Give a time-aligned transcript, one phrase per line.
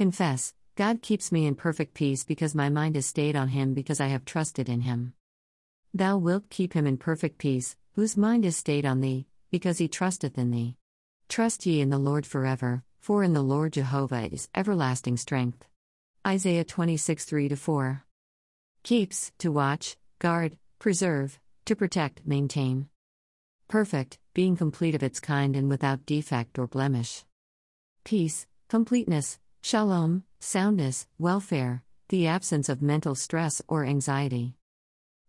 [0.00, 4.00] Confess God keeps me in perfect peace because my mind is stayed on Him because
[4.00, 5.12] I have trusted in Him.
[5.92, 9.88] Thou wilt keep him in perfect peace, whose mind is stayed on thee, because he
[9.88, 10.76] trusteth in thee.
[11.28, 15.66] Trust ye in the Lord forever, for in the Lord Jehovah is everlasting strength.
[16.26, 18.02] Isaiah 26 3 4.
[18.82, 22.88] Keeps, to watch, guard, preserve, to protect, maintain.
[23.68, 27.26] Perfect, being complete of its kind and without defect or blemish.
[28.02, 34.54] Peace, completeness, shalom, soundness, welfare, the absence of mental stress or anxiety.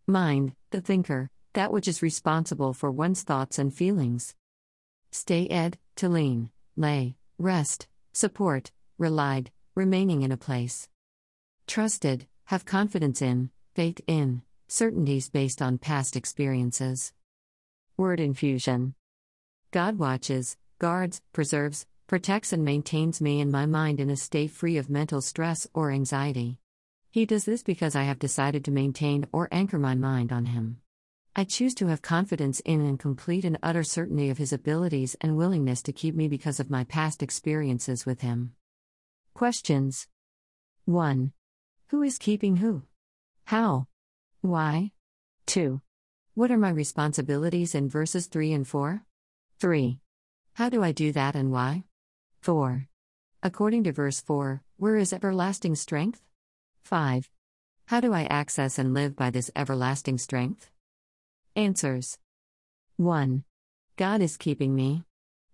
[0.06, 4.34] Mind, the thinker, that which is responsible for one's thoughts and feelings.
[5.10, 10.88] Stay ed, to lean, lay, rest, support, relied, remaining in a place.
[11.66, 17.12] Trusted, have confidence in, faith in, certainties based on past experiences.
[17.96, 18.94] Word infusion
[19.70, 24.76] God watches, guards, preserves, protects, and maintains me and my mind in a state free
[24.76, 26.58] of mental stress or anxiety.
[27.10, 30.76] He does this because I have decided to maintain or anchor my mind on Him.
[31.34, 35.38] I choose to have confidence in and complete and utter certainty of His abilities and
[35.38, 38.52] willingness to keep me because of my past experiences with Him.
[39.32, 40.06] Questions
[40.84, 41.32] 1.
[41.86, 42.82] Who is keeping who?
[43.46, 43.86] How?
[44.42, 44.92] Why?
[45.46, 45.80] 2.
[46.34, 49.02] What are my responsibilities in verses 3 and 4?
[49.60, 49.98] 3.
[50.52, 51.84] How do I do that and why?
[52.42, 52.88] 4.
[53.44, 56.20] According to verse 4, where is everlasting strength?
[56.82, 57.30] 5.
[57.86, 60.68] How do I access and live by this everlasting strength?
[61.54, 62.18] Answers
[62.96, 63.44] 1.
[63.96, 65.04] God is keeping me.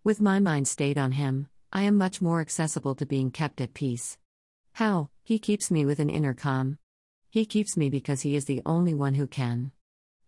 [0.03, 3.75] With my mind stayed on Him, I am much more accessible to being kept at
[3.75, 4.17] peace.
[4.73, 5.11] How?
[5.23, 6.79] He keeps me with an inner calm.
[7.29, 9.73] He keeps me because He is the only one who can.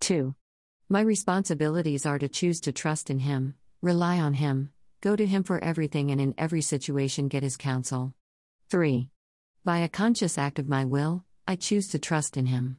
[0.01, 0.35] 2.
[0.91, 5.43] My responsibilities are to choose to trust in Him, rely on Him, go to Him
[5.43, 8.15] for everything, and in every situation get His counsel.
[8.69, 9.09] 3.
[9.65, 12.79] By a conscious act of my will, I choose to trust in Him.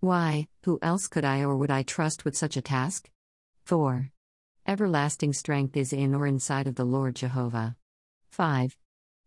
[0.00, 3.10] Why, who else could I or would I trust with such a task?
[3.64, 4.10] 4.
[4.66, 7.76] Everlasting strength is in or inside of the Lord Jehovah.
[8.30, 8.76] 5.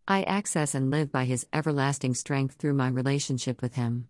[0.08, 4.08] I access and live by His everlasting strength through my relationship with Him.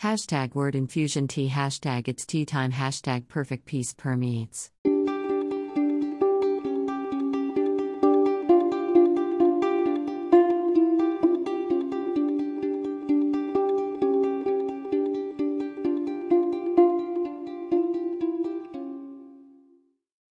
[0.00, 4.70] Hashtag word infusion tea hashtag it's tea time hashtag perfect peace permeates.